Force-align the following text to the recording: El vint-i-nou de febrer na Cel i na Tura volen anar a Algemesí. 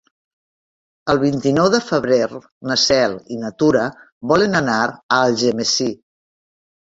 El 1.13 1.19
vint-i-nou 1.23 1.67
de 1.75 1.81
febrer 1.89 2.17
na 2.69 2.77
Cel 2.85 3.13
i 3.35 3.37
na 3.43 3.51
Tura 3.63 3.85
volen 4.33 4.59
anar 4.63 4.79
a 4.89 5.21
Algemesí. 5.27 5.89